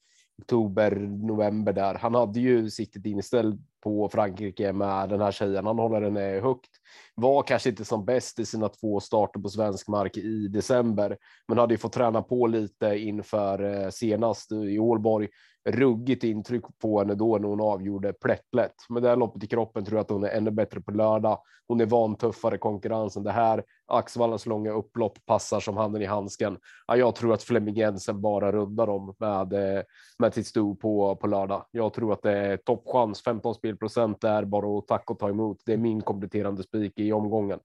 [0.42, 0.90] oktober,
[1.28, 1.94] november där.
[1.94, 5.66] Han hade ju siktet inställt på Frankrike med den här tjejen.
[5.66, 6.70] Han håller den högt.
[7.14, 11.16] Var kanske inte som bäst i sina två starter på svensk mark i december,
[11.48, 15.28] men hade ju fått träna på lite inför eh, senast i Ålborg
[15.68, 18.74] ruggigt intryck på henne då när hon avgjorde plättlätt.
[18.88, 21.38] Med det här loppet i kroppen tror jag att hon är ännu bättre på lördag.
[21.68, 23.22] Hon är van tuffare konkurrensen.
[23.22, 26.58] Det här Axvallas långa upplopp passar som handen i handsken.
[26.86, 29.82] Ja, jag tror att Flemming Jensen bara rundar dem med eh,
[30.18, 31.64] med sitt sto på på lördag.
[31.70, 33.22] Jag tror att det är toppchans.
[33.22, 35.58] 15 spelprocent är bara att tacka och ta emot.
[35.66, 37.60] Det är min kompletterande spik i omgången.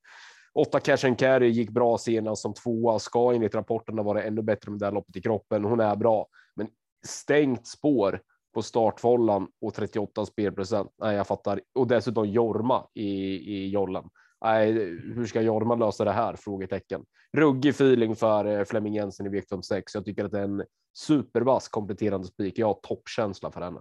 [0.54, 3.00] Åtta cash and carry gick bra senast som tvåa.
[3.00, 5.64] Ska enligt rapporterna vara ännu bättre med det här loppet i kroppen.
[5.64, 6.68] Hon är bra, men
[7.06, 8.22] stängt spår
[8.54, 10.92] på startfållan och 38 spelprocent.
[11.02, 11.62] Nej, jag fattar.
[11.76, 13.10] Och dessutom Jorma i,
[13.56, 14.04] i jollen.
[14.46, 14.72] Nej,
[15.16, 16.36] hur ska Jorma lösa det här?
[16.36, 17.06] Frågetecken.
[17.38, 19.96] Ruggig feeling för eh, Flemming Jensen i V75 6.
[19.96, 20.64] Jag tycker att det är en
[20.98, 22.60] supervass kompletterande spik.
[22.60, 23.80] Jag har toppkänsla för henne.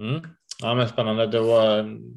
[0.00, 0.20] Mm.
[0.62, 1.26] Ja, men spännande.
[1.26, 1.60] Då,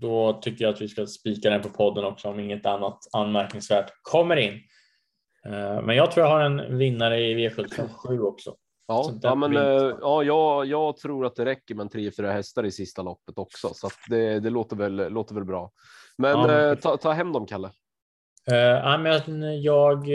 [0.01, 3.91] då tycker jag att vi ska spika den på podden också om inget annat anmärkningsvärt
[4.01, 4.53] kommer in.
[5.45, 8.55] Eh, men jag tror jag har en vinnare i V757 också.
[8.87, 9.53] Ja, ja men
[10.01, 13.69] ja, jag, jag tror att det räcker med en 3-4 hästar i sista loppet också,
[13.73, 15.71] så det, det låter väl låter väl bra.
[16.17, 17.67] Men ja, ta, ta hem dem, Kalle.
[18.51, 20.07] Uh, men jag,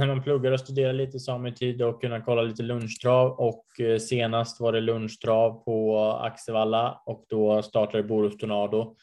[0.00, 3.30] när man pluggar och studerar lite så har man tid att kunna kolla lite lunchtrav
[3.30, 8.96] och eh, senast var det lunchtrav på Axevalla och då startade Borås Tornado.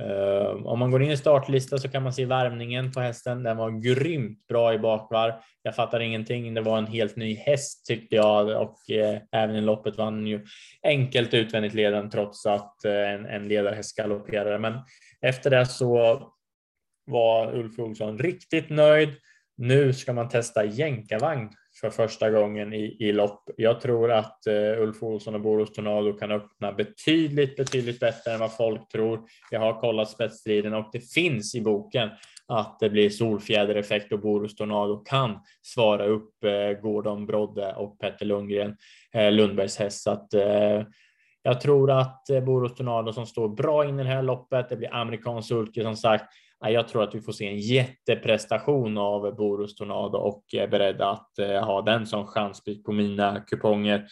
[0.00, 3.42] Eh, om man går in i startlista så kan man se värmningen på hästen.
[3.42, 5.32] Den var grymt bra i bakvarv.
[5.62, 6.54] Jag fattar ingenting.
[6.54, 10.46] Det var en helt ny häst tyckte jag och eh, även i loppet vann ju
[10.82, 14.58] enkelt utvändigt ledaren trots att en, en ledarhäst galopperade.
[14.58, 14.74] Men
[15.20, 16.22] efter det så
[17.06, 19.08] var Ulf Olsson riktigt nöjd.
[19.56, 23.50] Nu ska man testa jänkarvagn för första gången i, i lopp.
[23.56, 28.40] Jag tror att eh, Ulf Olsson och Boros Tornado kan öppna betydligt, betydligt bättre än
[28.40, 29.20] vad folk tror.
[29.50, 32.10] Jag har kollat spetsstriden och det finns i boken
[32.46, 38.26] att det blir solfjädereffekt och Boros Tornado kan svara upp eh, Gordon Brodde och Petter
[38.26, 38.76] Lundgren,
[39.14, 40.02] eh, Lundbergs häst.
[40.02, 40.82] Så att, eh,
[41.42, 44.68] jag tror att eh, Boros Tornado som står bra in i det här loppet.
[44.68, 46.24] Det blir amerikansk sulke som sagt
[46.70, 51.38] jag tror att vi får se en jätteprestation av Borus Tornado och är beredda att
[51.38, 54.06] eh, ha den som chanspik på mina kuponger.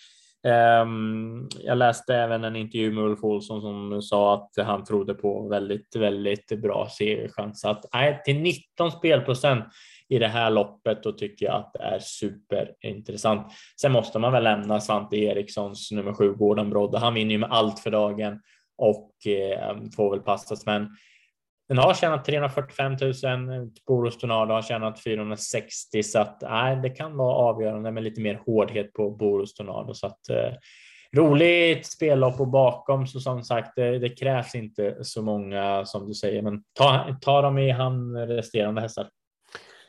[0.47, 5.49] Ehm, jag läste även en intervju med Ulf Olsson som sa att han trodde på
[5.49, 7.65] väldigt, väldigt bra segerchans.
[7.65, 9.65] Att nej, till 19 spelprocent
[10.09, 13.53] i det här loppet då tycker jag att det är superintressant.
[13.81, 16.99] Sen måste man väl lämna Svante Erikssons nummer sju Gordon Brodde.
[16.99, 18.41] Han vinner ju med allt för dagen
[18.79, 20.67] och eh, får väl passas.
[20.67, 20.89] Men
[21.71, 23.71] den har tjänat 345 000.
[23.87, 28.43] Boros Tornado har tjänat 460 så att nej, det kan vara avgörande med lite mer
[28.47, 30.53] hårdhet på Boros Tornado så att eh,
[31.17, 36.15] roligt spellopp och bakom så som sagt det, det, krävs inte så många som du
[36.15, 39.09] säger, men ta, ta dem i hand resterande hästar.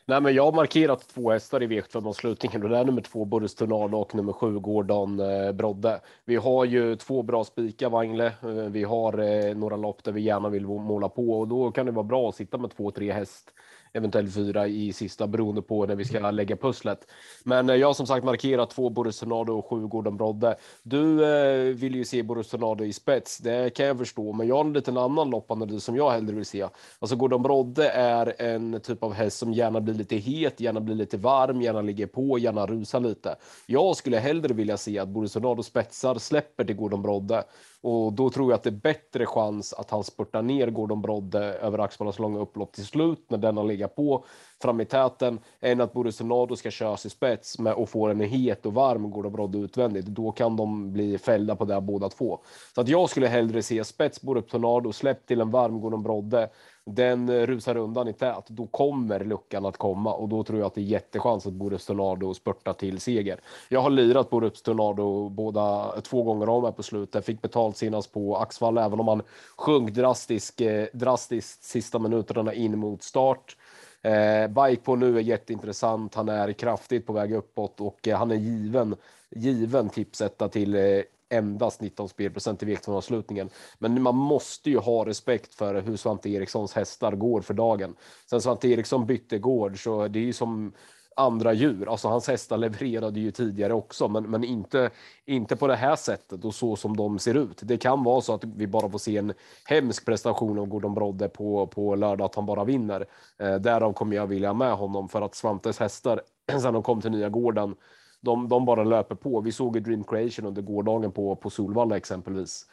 [0.06, 3.56] Nej, men jag har markerat två hästar i V75-avslutningen och det är nummer två Boris
[3.56, 6.02] Tornado och nummer sju Gordon eh, Brodde.
[6.26, 8.26] Vi har ju två bra spikar Wangle.
[8.26, 11.86] Eh, vi har eh, några lopp där vi gärna vill måla på och då kan
[11.86, 13.54] det vara bra att sitta med två, tre häst
[13.94, 17.08] eventuellt fyra i sista beroende på när vi ska lägga pusslet.
[17.44, 20.56] Men eh, jag har som sagt markerat två Boris Tornado och sju Gordon Brodde.
[20.84, 24.56] Du eh, vill ju se Boris Tornado i spets, det kan jag förstå, men jag
[24.56, 26.68] har en liten annan loppanalys som jag hellre vill se.
[27.00, 30.96] Alltså Gordon Brodde är en typ av häst som gärna blir lite het, gärna blir
[30.96, 33.36] lite varm, gärna ligger på, gärna rusar lite.
[33.66, 37.44] Jag skulle hellre vilja se att Boris Tornado spetsar, släpper till Gordon Brodde
[37.84, 41.40] och då tror jag att det är bättre chans att han spurtar ner Gordon Brodde
[41.40, 44.26] över Axevallas långa upplopp till slut när den har legat på
[44.62, 48.20] fram i täten än att Boris Tornado ska köras i spets med och få en
[48.20, 50.06] het och varm Gordon Brodde utvändigt.
[50.06, 52.40] Då kan de bli fällda på det båda två.
[52.76, 56.50] Så att jag skulle hellre se spets Borup Tornado släppt till en varm Gordon Brodde
[56.86, 60.68] den eh, rusar undan i tät, då kommer luckan att komma och då tror jag
[60.68, 63.40] att det är jättechans att Borups Tornado spurtar till seger.
[63.70, 67.78] Jag har lirat Borups Tornado båda eh, två gånger om här på slutet, fick betalt
[67.78, 69.22] senast på Axvall även om han
[69.58, 73.58] sjönk drastiskt, eh, drastiskt sista minuterna in mot start.
[74.04, 76.16] Eh, bike på nu är jätteintressant.
[76.16, 78.96] Han är kraftigt på väg uppåt och eh, han är given,
[79.30, 83.50] given tipsetta till eh, endast 19 spelprocent i V2-avslutningen.
[83.80, 87.96] Men man måste ju ha respekt för hur Svante Erikssons hästar går för dagen.
[88.30, 90.74] Sen Svante Eriksson bytte gård så det är ju som
[91.16, 91.90] andra djur.
[91.90, 94.90] Alltså hans hästar levererade ju tidigare också, men, men inte,
[95.26, 97.60] inte på det här sättet och så som de ser ut.
[97.64, 99.34] Det kan vara så att vi bara får se en
[99.66, 103.06] hemsk prestation av Gordon Brodde på, på lördag, att han bara vinner.
[103.40, 106.22] Eh, därav kommer jag vilja med honom för att Svantes hästar
[106.62, 107.76] sen de kom till nya gården
[108.22, 109.42] de, de bara löper på.
[109.42, 112.66] Vi såg ju Dream Creation under gårdagen på, på Solvalla exempelvis.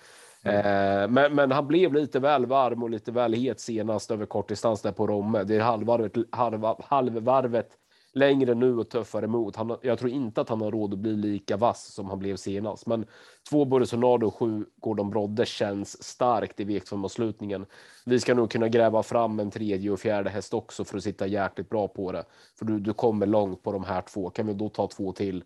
[0.42, 0.56] Mm.
[0.58, 4.82] Eh, men, men, han blev lite väl varm och lite väl het senast över kortdistans
[4.82, 5.44] där på Romme.
[5.44, 7.68] Det är halvvarvet, halv, halvvarvet
[8.12, 9.56] längre nu och tuffare mot.
[9.56, 12.36] Han, jag tror inte att han har råd att bli lika vass som han blev
[12.36, 13.06] senast, men
[13.50, 17.66] två Borisonado och sju Gordon Brodde känns starkt i v avslutningen.
[18.06, 21.26] Vi ska nog kunna gräva fram en tredje och fjärde häst också för att sitta
[21.26, 22.24] jäkligt bra på det,
[22.58, 24.30] för du, du kommer långt på de här två.
[24.30, 25.44] Kan vi då ta två till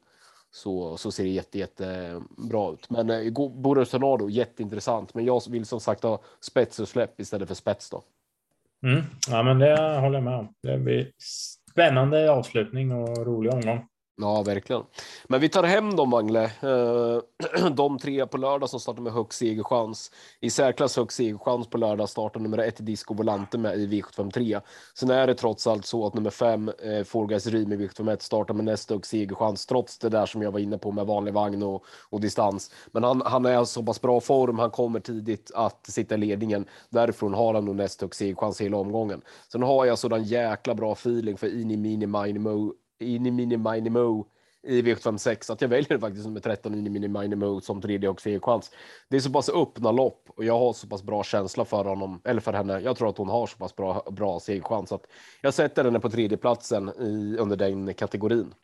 [0.51, 2.90] så, så ser det jätte, jätte eh, bra ut.
[2.90, 3.94] Men eh, Boris
[4.31, 5.14] jätteintressant.
[5.14, 8.03] Men jag vill som sagt ha spets och släpp istället för spets då.
[8.83, 9.03] Mm.
[9.29, 10.55] Ja, men det håller jag med om.
[10.62, 11.11] Det blir
[11.72, 13.87] Spännande avslutning och rolig omgång.
[14.16, 14.83] Ja, verkligen.
[15.25, 16.44] Men vi tar hem dem, Mangle.
[16.44, 20.11] Eh, de tre på lördag som startar med högst segerchans.
[20.40, 24.61] I särklass högst segerchans på lördag startar nummer ett Disco Volante med i V753.
[24.94, 28.55] Sen är det trots allt så att nummer fem, eh, Four Guys i V751 startar
[28.55, 31.62] med näst högst segerchans, trots det där som jag var inne på med vanlig vagn
[31.62, 32.70] och, och distans.
[32.90, 36.64] Men han, han är så pass bra form, han kommer tidigt att sitta i ledningen.
[36.90, 39.22] Därifrån har han nog näst högst segerchans hela omgången.
[39.53, 43.90] Sen har jag sådan jäkla bra feeling för Ini Mini Minimo in i Mini Mini
[43.90, 44.26] Mo
[44.66, 48.08] i V756 att jag väljer faktiskt nummer 13 in i Mini Mini Mo som tredje
[48.08, 48.70] och chans.
[49.08, 52.20] Det är så pass öppna lopp och jag har så pass bra känsla för honom
[52.24, 52.80] eller för henne.
[52.80, 55.06] Jag tror att hon har så pass bra, bra segerchans att
[55.40, 58.54] jag sätter henne på tredje platsen i, under den kategorin.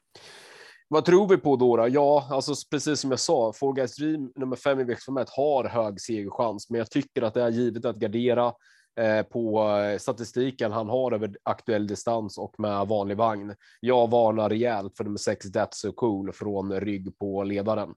[0.88, 1.76] Vad tror vi på då?
[1.76, 1.88] då?
[1.88, 6.00] Ja, alltså precis som jag sa, Four Guys Dream nummer fem i V751 har hög
[6.00, 8.52] segerchans, men jag tycker att det är givet att gardera
[8.98, 13.54] Eh, på statistiken han har över aktuell distans och med vanlig vagn.
[13.80, 17.94] Jag varnar rejält för nummer 6 That's so cool från rygg på ledaren.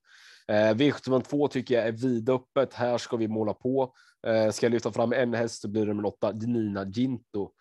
[0.48, 2.74] Eh, V752 tycker jag är vidöppet.
[2.74, 3.94] Här ska vi måla på.
[4.28, 7.52] Eh, ska jag lyfta fram en häst så blir det nummer 8 Nina Ginto.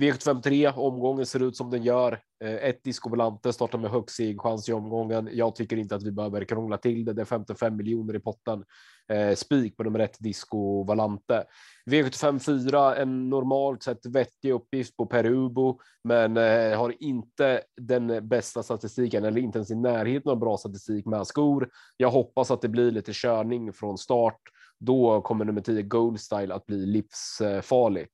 [0.00, 2.20] V753 omgången ser ut som den gör.
[2.44, 5.28] Eh, ett Disco Volante startar med högst segerchans i omgången.
[5.32, 7.12] Jag tycker inte att vi behöver krångla till det.
[7.12, 8.64] Det är 55 miljoner i potten.
[9.08, 11.44] Eh, spik på nummer ett Disco Volante.
[11.90, 19.24] V754 en normalt sett vettig uppgift på Perubo, men eh, har inte den bästa statistiken
[19.24, 21.68] eller inte ens i närheten av bra statistik med skor.
[21.96, 24.40] Jag hoppas att det blir lite körning från start.
[24.78, 28.06] Då kommer nummer 10 Gold Style att bli livsfarlig.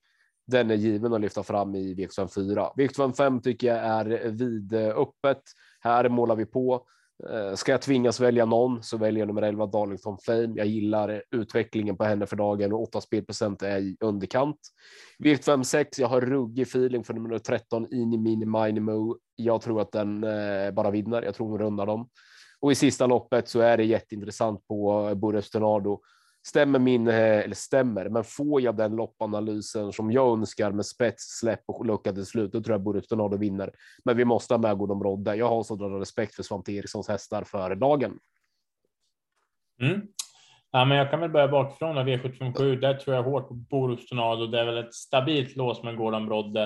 [0.47, 2.71] Den är given att lyfta fram i V75 4.
[2.77, 5.43] V75 5 tycker jag är vid öppet.
[5.81, 6.87] Här målar vi på.
[7.31, 10.53] Eh, ska jag tvingas välja någon så väljer jag nummer 11 Darlington Fame.
[10.57, 14.59] Jag gillar utvecklingen på henne för dagen och 8 spelprocent är i underkant.
[15.25, 19.19] V56, jag har ruggig feeling för nummer 13 Ini Mini Minimo.
[19.37, 21.23] Jag tror att den eh, bara vinner.
[21.23, 22.09] Jag tror hon rundar dem.
[22.61, 26.01] Och i sista loppet så är det jätteintressant på eh, Burres Donardo
[26.47, 31.39] stämmer min, eh, eller stämmer, men får jag den loppanalysen som jag önskar med spets,
[31.39, 33.05] släpp och lucka till slut, då tror jag Boris
[33.39, 33.71] vinner.
[34.05, 35.35] Men vi måste ha med Gordon Brodde.
[35.35, 38.19] Jag har sådan respekt för Svante Erikssons hästar för dagen.
[39.81, 40.03] Mm.
[40.71, 42.81] Ja, men jag kan väl börja bakifrån V757.
[42.81, 44.47] Där tror jag hårt på Boris Donado.
[44.47, 46.63] Det är väl ett stabilt lås med Gordon Brodde.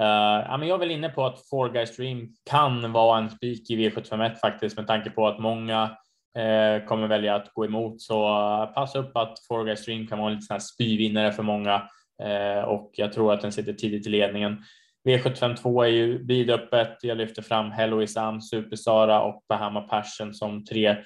[0.00, 0.06] Uh,
[0.48, 3.70] ja, men jag är väl inne på att Four Guys Dream kan vara en spik
[3.70, 5.96] i V751 faktiskt med tanke på att många
[6.38, 8.00] eh, kommer välja att gå emot.
[8.00, 11.42] Så eh, passa upp att Forga Stream kan vara en liten sån här spyvinnare för
[11.42, 11.88] många
[12.22, 14.64] eh, och jag tror att den sitter tidigt i ledningen.
[15.08, 16.98] V752 är ju vidöppet.
[17.02, 20.96] Jag lyfter fram Hello Isam, Supersara och Bahama Passion som tre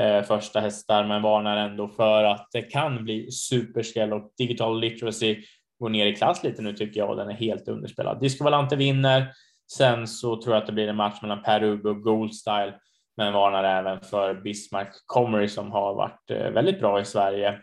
[0.00, 5.42] eh, första hästar, men varnar ändå för att det kan bli superskräll och Digital Literacy
[5.80, 8.20] går ner i klass lite nu tycker jag och den är helt underspelad.
[8.20, 9.26] Disco Valante vinner.
[9.72, 12.74] Sen så tror jag att det blir en match mellan Per-Ube och Goldstyle
[13.16, 17.58] men varnar även för Bismarck Comrie som har varit eh, väldigt bra i Sverige.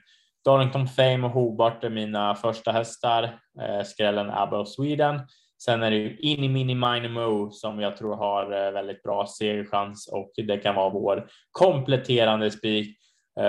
[0.45, 3.23] Darlington Fame och Hobart är mina första hästar.
[3.61, 5.21] Eh, skrällen Abba of Sweden.
[5.63, 10.09] Sen är det ju Inni Mini Minimo som jag tror har eh, väldigt bra segerchans
[10.13, 12.95] och det kan vara vår kompletterande spik.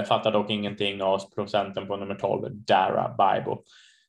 [0.09, 3.57] Fattar dock ingenting av procenten på nummer 12, Dara Bible.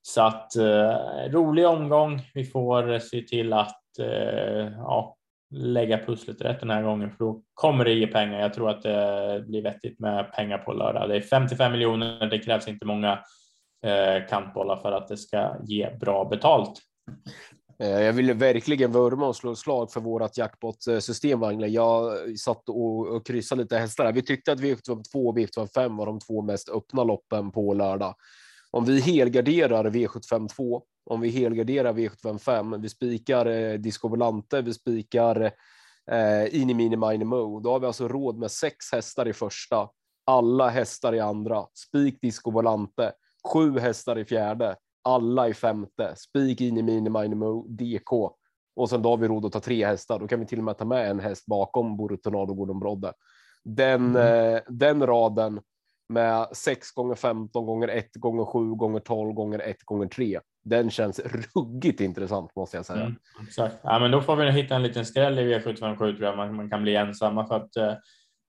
[0.02, 0.96] Så att eh,
[1.30, 2.22] rolig omgång.
[2.34, 5.18] Vi får se till att eh, ja,
[5.52, 8.40] lägga pusslet rätt den här gången för då kommer det ge pengar.
[8.40, 11.10] Jag tror att det blir vettigt med pengar på lördag.
[11.10, 12.26] Det är 55 miljoner.
[12.26, 13.20] Det krävs inte många
[13.86, 16.82] eh, kantbollar för att det ska ge bra betalt.
[17.80, 21.42] Eh, jag vill verkligen vurma och slå slag för vårt jackpot-system.
[21.60, 24.12] Jag satt och, och kryssade lite hästar.
[24.12, 28.16] Vi tyckte att V752 och V755 var de två mest öppna loppen på lördag.
[28.72, 35.42] Om vi helgarderar V752 om vi helgarderar V755, vi spikar eh, Disco Volante, vi spikar
[36.12, 37.60] eh, Ini Mini Mini Mo.
[37.60, 39.90] Då har vi alltså råd med sex hästar i första,
[40.26, 43.12] alla hästar i andra, spik Disco Volante,
[43.54, 48.12] sju hästar i fjärde, alla i femte, spik Ini Mini Mini Mo, DK.
[48.76, 50.20] Och sen då har vi råd att ta tre hästar.
[50.20, 53.14] Då kan vi till och med ta med en häst bakom Borutonado Gordon Brodde.
[53.64, 54.56] Den, mm.
[54.56, 55.62] eh, den raden
[56.12, 60.90] med 6 gånger 15 gånger 1 gånger 7 gånger 12 gånger 1 gånger 3 den
[60.90, 61.20] känns
[61.56, 63.02] ruggigt intressant måste jag säga.
[63.02, 63.16] Mm,
[63.48, 63.78] exakt.
[63.84, 66.70] Ja, men då får vi hitta en liten skräll i V757 tror jag man, man
[66.70, 67.94] kan bli ensamma för att eh,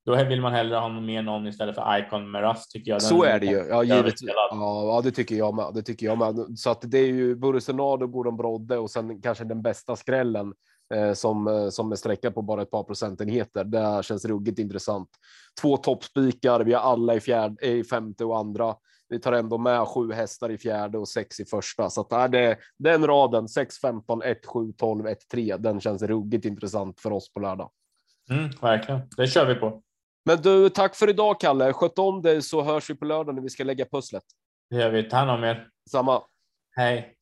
[0.04, 3.00] då vill man hellre ha med någon istället för Icon med Rust tycker jag.
[3.00, 3.66] Den så är det ju.
[3.68, 4.14] Ja, givet,
[4.50, 5.66] ja, det tycker jag med.
[5.74, 6.58] Det tycker jag med.
[6.58, 10.54] Så att det är ju Bursenado, Gordon Brodde och sen kanske den bästa skrällen
[11.14, 13.64] som, eh, som är sträcka på bara ett par procentenheter.
[13.64, 15.08] Det känns ruggigt intressant.
[15.60, 16.60] Två toppspikar.
[16.60, 18.74] Vi har alla i fjärde, i femte och andra.
[19.08, 21.90] Vi tar ändå med sju hästar i fjärde och sex i första.
[21.90, 25.56] Så att är det den raden 6, 15, 1, 7, 12, 1, 3.
[25.56, 27.70] Den känns ruggigt intressant för oss på lördag.
[28.30, 29.82] Mm, verkligen, det kör vi på.
[30.24, 31.72] Men du, tack för idag Kalle.
[31.72, 34.24] Sköt om dig så hörs vi på lördag när vi ska lägga pusslet.
[34.70, 35.02] Det gör vi.
[35.02, 35.68] Ta hand om er.
[35.90, 36.22] Samma.
[36.76, 37.16] Hej.